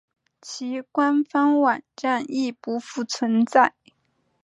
[0.41, 3.75] 其官方网站亦不复存在。